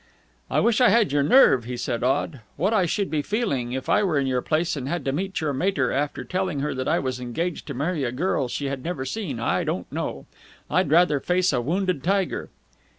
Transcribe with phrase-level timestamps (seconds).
[0.49, 2.39] "I wish I had your nerve!" he said awed.
[2.57, 5.39] "What I should be feeling, if I were in your place and had to meet
[5.39, 8.83] your mater after telling her that I was engaged to marry a girl she had
[8.83, 10.25] never seen, I don't know.
[10.71, 12.49] I'd rather face a wounded tiger!"